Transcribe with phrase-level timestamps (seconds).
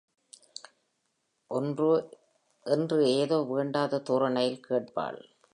[2.65, 5.21] என்று ஏதோ வேண்டாத தோரணையில் கேட்பாள்.